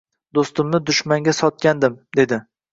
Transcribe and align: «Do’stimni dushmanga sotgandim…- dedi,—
«Do’stimni 0.37 0.79
dushmanga 0.87 1.37
sotgandim…- 1.43 2.03
dedi,— 2.21 2.45